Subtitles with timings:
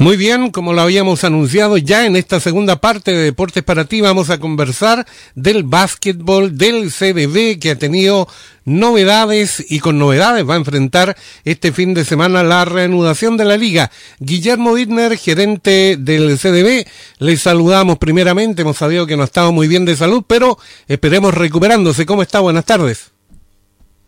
[0.00, 4.00] Muy bien, como lo habíamos anunciado ya en esta segunda parte de Deportes para ti,
[4.00, 8.28] vamos a conversar del básquetbol del CDB que ha tenido
[8.64, 13.56] novedades y con novedades va a enfrentar este fin de semana la reanudación de la
[13.56, 13.90] liga.
[14.20, 16.86] Guillermo Wittner, gerente del CDB,
[17.18, 22.06] les saludamos primeramente, hemos sabido que no estaba muy bien de salud, pero esperemos recuperándose.
[22.06, 22.38] ¿Cómo está?
[22.38, 23.10] Buenas tardes.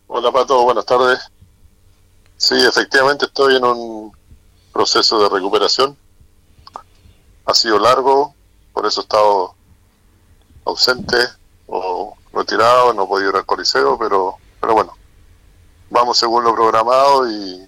[0.06, 1.18] Hola Pato, buenas tardes.
[2.36, 4.19] Sí, efectivamente estoy en un
[4.72, 5.96] proceso de recuperación.
[7.46, 8.34] Ha sido largo,
[8.72, 9.54] por eso he estado
[10.64, 11.16] ausente
[11.66, 14.96] o retirado, no he podido ir al coliseo, pero, pero bueno,
[15.90, 17.66] vamos según lo programado y,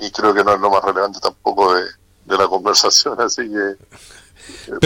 [0.00, 1.84] y creo que no es lo más relevante tampoco de,
[2.24, 3.76] de la conversación, así que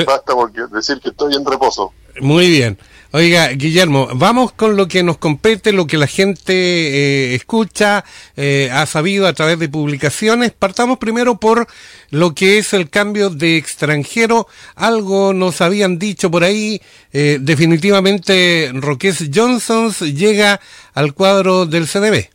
[0.07, 1.93] basta porque decir que estoy en reposo.
[2.21, 2.79] Muy bien.
[3.11, 8.05] Oiga, Guillermo, vamos con lo que nos compete, lo que la gente eh, escucha,
[8.37, 10.53] eh, ha sabido a través de publicaciones.
[10.53, 11.67] Partamos primero por
[12.11, 14.47] lo que es el cambio de extranjero.
[14.75, 16.83] Algo nos habían dicho por ahí.
[17.11, 20.61] Eh, definitivamente, Roques Johnson llega
[20.93, 22.29] al cuadro del CDB.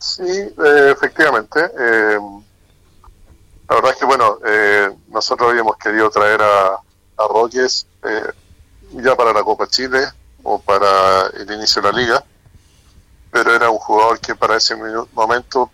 [0.00, 0.22] Sí,
[0.90, 1.60] efectivamente.
[3.68, 4.38] La verdad es que, bueno,
[5.08, 7.86] nosotros habíamos querido traer a, a Roques
[8.92, 10.06] ya para la Copa Chile
[10.42, 12.24] o para el inicio de la liga,
[13.30, 14.76] pero era un jugador que para ese
[15.12, 15.70] momento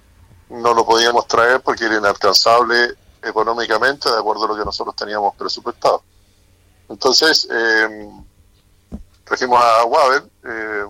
[0.51, 5.35] no lo podíamos traer porque era inalcanzable económicamente de acuerdo a lo que nosotros teníamos
[5.37, 6.03] presupuestado.
[6.89, 8.11] Entonces, eh,
[9.25, 10.25] trajimos a Wader.
[10.45, 10.85] Eh,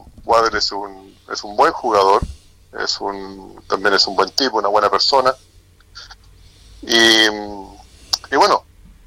[0.55, 2.23] es un, es un buen jugador,
[2.79, 5.35] es un, también es un buen tipo, una buena persona.
[6.93, 8.65] Y, bueno,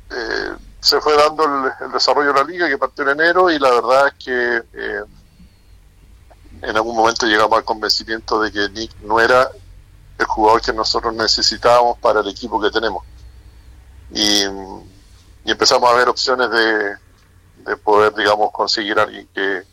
[0.10, 3.72] eh, se fue dando el, desarrollo de la liga que partió en enero y la
[3.72, 5.04] verdad es que eh,
[6.62, 9.50] en algún momento llegamos al convencimiento de que Nick no era
[10.18, 13.04] el jugador que nosotros necesitábamos para el equipo que tenemos.
[14.12, 14.44] Y,
[15.46, 16.96] empezamos a ver opciones de,
[17.66, 19.64] de, poder, digamos, conseguir alguien que,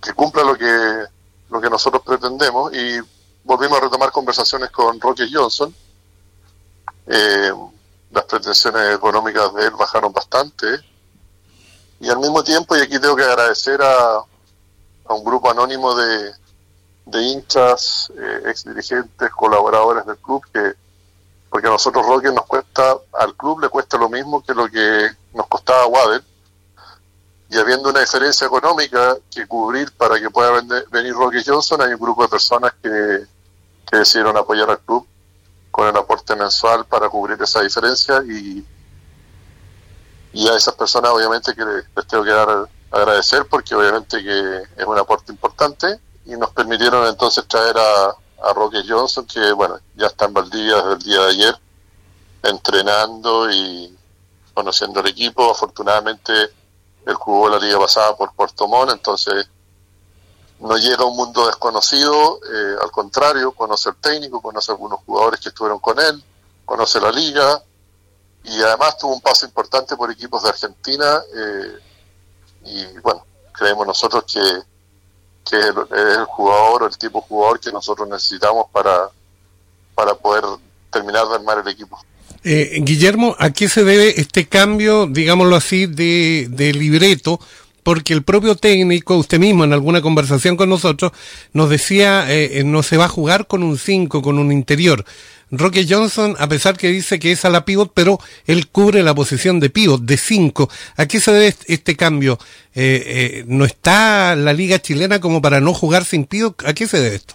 [0.00, 1.04] que cumpla lo que,
[1.50, 2.98] lo que nosotros pretendemos y
[3.44, 5.74] volvimos a retomar conversaciones con Rocky Johnson.
[7.06, 7.52] Eh,
[8.10, 10.66] las pretensiones económicas de él bajaron bastante.
[12.00, 16.32] Y al mismo tiempo, y aquí tengo que agradecer a, a un grupo anónimo de,
[17.06, 20.74] de hinchas, eh, ex dirigentes, colaboradores del club, que
[21.48, 25.10] porque a nosotros Roque nos cuesta, al club le cuesta lo mismo que lo que
[25.34, 26.24] nos costaba Waddell,
[27.50, 32.00] y habiendo una diferencia económica que cubrir para que pueda venir Roque Johnson, hay un
[32.00, 33.26] grupo de personas que,
[33.86, 35.06] que decidieron apoyar al club
[35.72, 38.64] con el aporte mensual para cubrir esa diferencia y,
[40.34, 44.86] y a esas personas obviamente que les, tengo que dar agradecer porque obviamente que es
[44.86, 50.08] un aporte importante y nos permitieron entonces traer a, a Roque Johnson que bueno ya
[50.08, 51.58] está en Valdivia desde el día de ayer
[52.42, 53.96] entrenando y
[54.52, 55.50] conociendo el equipo.
[55.50, 56.32] Afortunadamente
[57.06, 59.48] él jugó la liga pasada por Puerto Montt entonces
[60.62, 65.40] no llega a un mundo desconocido, eh, al contrario, conoce el técnico, conoce algunos jugadores
[65.40, 66.22] que estuvieron con él,
[66.64, 67.60] conoce la liga
[68.44, 71.78] y además tuvo un paso importante por equipos de Argentina eh,
[72.64, 74.40] y bueno, creemos nosotros que,
[75.50, 79.08] que es, el, jugador o el tipo de jugador que nosotros necesitamos para,
[79.96, 80.44] para poder
[80.92, 81.98] terminar de armar el equipo.
[82.44, 87.40] Eh, Guillermo, ¿a qué se debe este cambio, digámoslo así, de, de libreto?
[87.82, 91.12] Porque el propio técnico, usted mismo en alguna conversación con nosotros,
[91.52, 95.04] nos decía, eh, eh no se va a jugar con un 5, con un interior.
[95.54, 99.14] Roque Johnson, a pesar que dice que es a la pivot, pero él cubre la
[99.14, 100.68] posición de pivot, de 5.
[100.96, 102.38] ¿A qué se debe este cambio?
[102.74, 106.64] Eh, eh, ¿No está la liga chilena como para no jugar sin pivot?
[106.66, 107.34] ¿A qué se debe esto?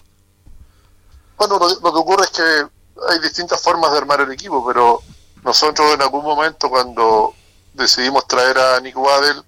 [1.36, 5.00] Bueno, lo, que ocurre es que hay distintas formas de armar el equipo, pero
[5.44, 7.34] nosotros en algún momento cuando
[7.74, 9.44] decidimos traer a Nick Waddell,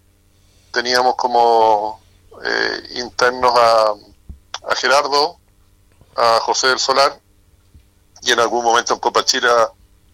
[0.72, 2.00] teníamos como
[2.44, 3.94] eh, internos a,
[4.70, 5.38] a, Gerardo,
[6.16, 7.20] a José del Solar
[8.22, 9.48] y en algún momento en Copa Chile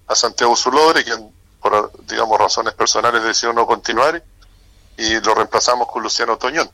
[0.08, 4.22] a, Santiago Zulore, quien por digamos razones personales decidió no continuar
[4.96, 6.70] y lo reemplazamos con Luciano Toñón.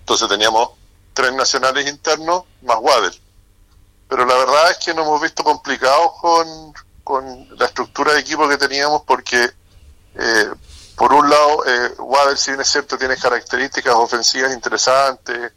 [0.00, 0.70] Entonces teníamos
[1.14, 3.18] tres nacionales internos más Waddell.
[4.08, 6.72] Pero la verdad es que nos hemos visto complicados con,
[7.02, 9.50] con la estructura de equipo que teníamos porque
[10.14, 10.50] eh,
[10.98, 15.52] por un lado, eh, Waddell, si bien es cierto, tiene características ofensivas interesantes,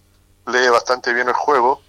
[0.46, 1.82] lee bastante bien el juego,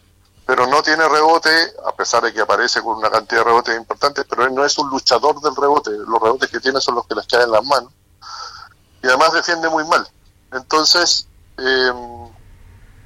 [0.46, 1.50] pero no tiene rebote,
[1.84, 4.76] a pesar de que aparece con una cantidad de rebotes importantes, pero él no es
[4.78, 7.64] un luchador del rebote, los rebotes que tiene son los que les caen en las
[7.64, 7.92] manos,
[9.02, 10.08] y además defiende muy mal.
[10.50, 11.28] Entonces,
[11.58, 11.92] eh,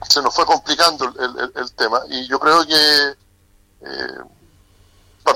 [0.08, 3.16] se nos fue complicando el, el, tema, y yo creo que
[3.81, 4.19] eh,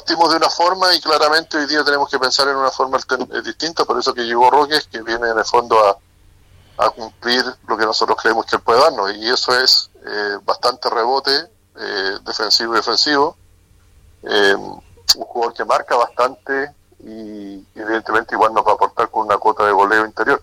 [0.01, 2.99] partimos de una forma y claramente hoy día tenemos que pensar en una forma
[3.45, 5.99] distinta, por eso que llegó Roques, que viene en el fondo a,
[6.97, 11.31] cumplir lo que nosotros creemos que él puede darnos, y eso es eh, bastante rebote
[11.77, 13.37] eh, defensivo y defensivo,
[14.23, 14.81] eh, un
[15.27, 19.73] jugador que marca bastante y evidentemente igual nos va a aportar con una cuota de
[19.73, 20.43] goleo interior.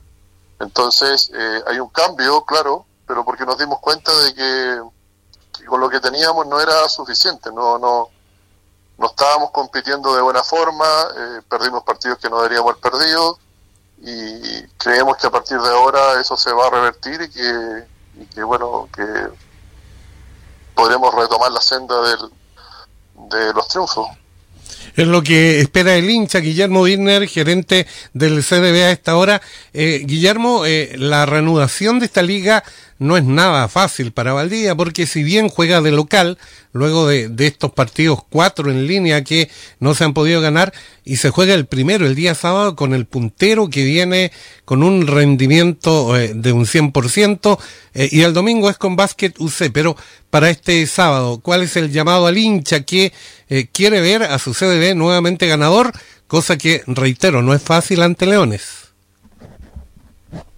[0.60, 1.32] Entonces
[1.66, 4.82] hay un cambio, claro, pero porque nos dimos cuenta de que,
[5.58, 8.10] que con lo que teníamos no era suficiente, no, no
[9.18, 13.40] estábamos compitiendo de buena forma, eh, perdimos partidos que no deberíamos haber perdido
[14.00, 18.44] y creemos que a partir de ahora eso se va a revertir y que, que
[18.44, 19.04] bueno, que
[20.76, 22.20] podremos retomar la senda del,
[23.32, 24.08] de los triunfos.
[24.96, 29.42] Es lo que espera el hincha Guillermo Birner, gerente del CDB a esta hora.
[29.74, 32.64] Eh, Guillermo, eh, la reanudación de esta liga
[33.00, 36.38] no es nada fácil para Valdivia, porque si bien juega de local,
[36.72, 39.50] luego de, estos partidos cuatro en línea que
[39.80, 40.74] no se han podido ganar,
[41.04, 44.32] y se juega el primero el día sábado con el puntero que viene
[44.66, 47.58] con un rendimiento eh, de un 100%,
[47.94, 49.96] eh, y el domingo es con Básquet UC, pero
[50.30, 53.14] para este sábado, ¿cuál es el llamado al hincha que
[53.50, 55.92] eh, quiere ver a su CDB nuevamente ganador?
[56.28, 58.87] Cosa que, reitero, no es fácil ante Leones.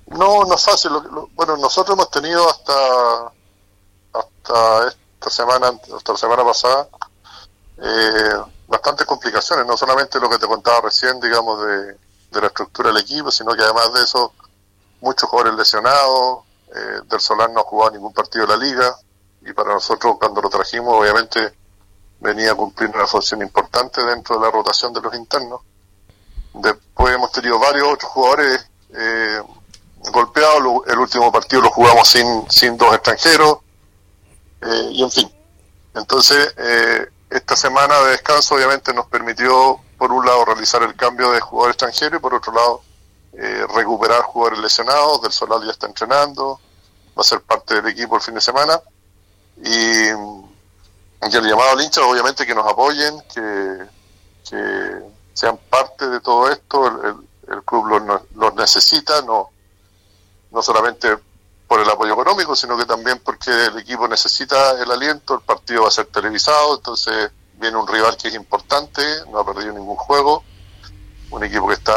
[0.09, 0.91] No, no es fácil.
[1.33, 3.31] bueno, nosotros hemos tenido hasta
[4.13, 6.87] hasta esta semana, hasta la semana pasada,
[7.77, 8.33] eh,
[8.67, 9.65] bastantes complicaciones.
[9.65, 11.97] No solamente lo que te contaba recién, digamos, de,
[12.31, 14.33] la estructura del equipo, sino que además de eso,
[15.01, 16.39] muchos jugadores lesionados.
[16.73, 18.95] Eh, del Solar no ha jugado ningún partido de la liga
[19.41, 21.57] y para nosotros cuando lo trajimos, obviamente
[22.19, 25.61] venía a cumplir una función importante dentro de la rotación de los internos.
[26.53, 29.41] Después hemos tenido varios otros jugadores eh,
[30.11, 33.59] golpeado, el último partido lo jugamos sin, sin dos extranjeros,
[34.61, 35.31] eh, y en fin.
[35.95, 41.31] Entonces, eh, esta semana de descanso obviamente nos permitió, por un lado, realizar el cambio
[41.31, 42.81] de jugador extranjero y por otro lado,
[43.33, 46.59] eh, recuperar jugadores lesionados, del Solal ya está entrenando,
[47.17, 48.79] va a ser parte del equipo el fin de semana,
[49.63, 53.85] y, y el llamado al hincha, obviamente, que nos apoyen, que,
[54.49, 55.03] que
[55.33, 59.51] sean parte de todo esto, el, el, club los, los necesita, no
[60.51, 61.17] no solamente
[61.67, 65.83] por el apoyo económico, sino que también porque el equipo necesita el aliento, el partido
[65.83, 69.01] va a ser televisado, entonces viene un rival que es importante,
[69.31, 70.43] no ha perdido ningún juego,
[71.29, 71.93] un equipo que está,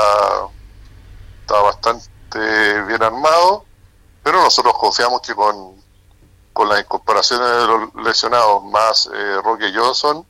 [1.40, 3.64] está bastante bien armado,
[4.22, 5.74] pero nosotros confiamos que con,
[6.52, 10.26] con las incorporaciones de los lesionados más eh, Roque Johnson,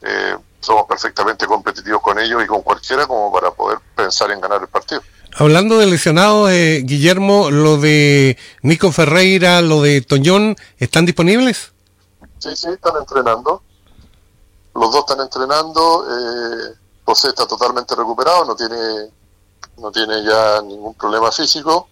[0.00, 4.62] eh, somos perfectamente competitivos con ellos y con cualquiera como para poder pensar en ganar
[4.62, 5.02] el partido.
[5.40, 11.70] Hablando de lesionados, eh, Guillermo, lo de Nico Ferreira, lo de Toñón, ¿están disponibles?
[12.40, 13.62] Sí, sí, están entrenando.
[14.74, 16.06] Los dos están entrenando.
[16.10, 16.74] Eh,
[17.04, 19.12] José está totalmente recuperado, no tiene,
[19.76, 21.88] no tiene ya ningún problema físico.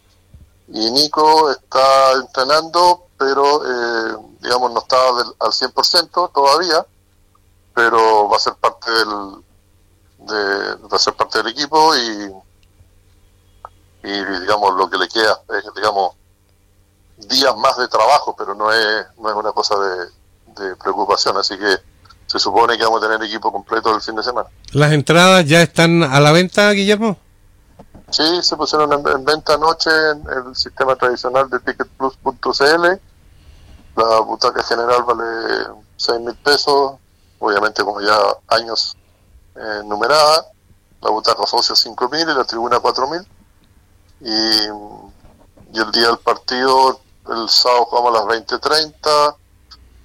[0.67, 4.97] Y Nico está entrenando, pero eh, digamos no está
[5.39, 6.85] al 100% todavía,
[7.73, 9.09] pero va a ser parte del,
[10.19, 12.47] de, va a ser parte del equipo y
[14.09, 16.15] y digamos lo que le queda es digamos
[17.29, 20.07] días más de trabajo pero no es no es una cosa de,
[20.83, 21.37] preocupación.
[21.37, 21.77] Así que
[22.27, 24.49] se supone que vamos a tener equipo completo el fin de semana.
[24.73, 27.19] Las entradas ya están a la venta Guillermo
[28.11, 33.01] sí se pusieron en, venta anoche en el sistema tradicional de ticketplus.cl
[33.97, 35.25] la butaca general vale
[35.97, 36.95] seis mil pesos
[37.39, 38.97] obviamente como ya años
[39.57, 40.47] eh, numerada.
[41.03, 43.27] La butaca socio cinco mil y la tribuna cuatro mil
[44.21, 49.37] y, el día del partido, el sábado jugamos a las 20.30,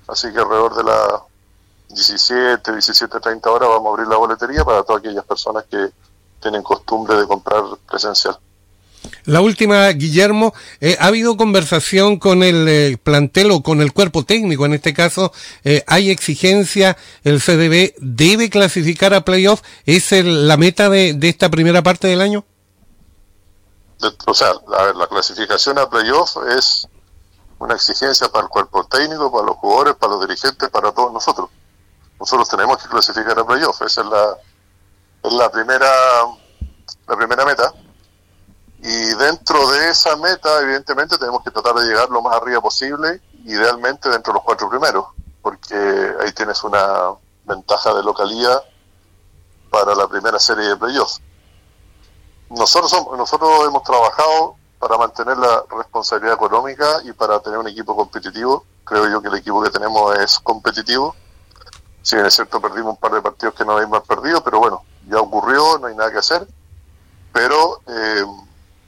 [0.07, 1.21] así que alrededor de las
[1.89, 5.91] 17, 17.30 horas vamos a abrir la boletería para todas aquellas personas que
[6.41, 8.37] tienen costumbre de comprar presencial.
[9.25, 14.25] La última, Guillermo, eh, ¿ha habido conversación con el eh, plantel o con el cuerpo
[14.25, 14.65] técnico?
[14.65, 15.31] En este caso,
[15.63, 16.97] eh, ¿hay exigencia?
[17.23, 19.61] ¿El CDB debe clasificar a playoff?
[19.85, 22.45] ¿Es la meta de, de, esta primera parte del año?
[24.25, 26.87] O sea, la, clasificación a playoff es
[27.59, 31.49] una exigencia para el cuerpo técnico, para los jugadores, para los dirigentes, para todos nosotros.
[32.19, 34.37] Nosotros tenemos que clasificar a playoff, esa es la,
[35.23, 35.89] es la primera
[37.07, 37.73] la primera meta.
[38.83, 43.21] Y dentro de esa meta, evidentemente, tenemos que tratar de llegar lo más arriba posible,
[43.45, 45.05] idealmente dentro de los cuatro primeros,
[45.41, 45.75] porque
[46.19, 47.11] ahí tienes una
[47.45, 48.63] ventaja de localidad
[49.69, 51.21] para la primera serie de playoffs
[52.51, 58.65] nosotros, nosotros hemos trabajado para mantener la responsabilidad económica y para tener un equipo competitivo.
[58.83, 61.15] Creo yo que el equipo que tenemos es competitivo.
[62.01, 64.83] si bien es cierto perdimos un par de partidos que no habíamos perdido, pero bueno,
[65.07, 66.47] ya ocurrió, no hay nada que hacer,
[67.31, 68.25] pero eh,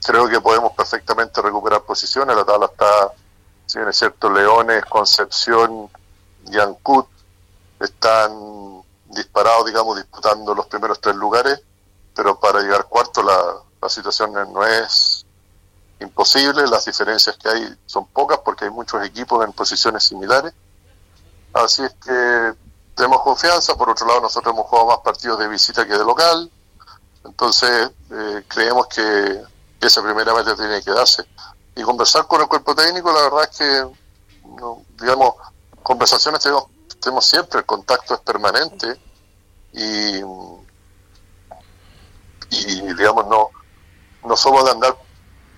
[0.03, 3.13] creo que podemos perfectamente recuperar posiciones, la tabla está,
[3.67, 5.89] si bien es cierto, Leones, Concepción
[6.45, 6.57] y
[7.83, 11.61] están disparados, digamos, disputando los primeros tres lugares,
[12.15, 15.25] pero para llegar cuarto la, la situación no es
[15.99, 20.53] imposible, las diferencias que hay son pocas porque hay muchos equipos en posiciones similares.
[21.53, 22.53] Así es que
[22.95, 26.51] tenemos confianza, por otro lado nosotros hemos jugado más partidos de visita que de local,
[27.23, 29.41] entonces eh, creemos que
[29.79, 31.23] esa primera meta tiene que darse.
[31.75, 33.87] Y conversar con el cuerpo técnico, la verdad es que,
[34.99, 35.35] digamos,
[35.81, 36.65] conversaciones tenemos,
[36.99, 38.99] tenemos siempre, el contacto es permanente
[39.73, 40.17] y,
[42.49, 43.49] y digamos, no,
[44.25, 44.95] no somos de andar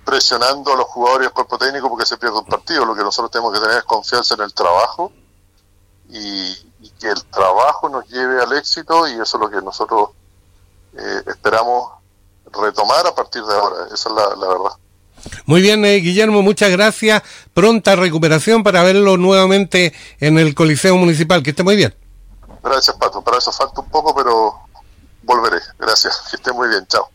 [0.05, 2.85] presionando a los jugadores y al cuerpo técnico porque se pierde un partido.
[2.85, 5.11] Lo que nosotros tenemos que tener es confianza en el trabajo
[6.09, 6.63] y,
[6.99, 10.11] que el trabajo nos lleve al éxito y eso es lo que nosotros
[10.95, 11.91] eh, esperamos
[12.53, 13.87] retomar a partir de ahora.
[13.93, 14.77] Esa es la, verdad.
[15.45, 17.23] Muy bien, eh, Guillermo, muchas gracias.
[17.53, 21.41] Pronta recuperación para verlo nuevamente en el Coliseo Municipal.
[21.41, 21.93] Que esté muy bien.
[22.63, 23.21] Gracias, Pato.
[23.21, 24.59] Para eso falta un poco, pero
[25.23, 25.59] volveré.
[25.79, 26.27] Gracias.
[26.29, 26.85] Que esté muy bien.
[26.87, 27.09] Chao.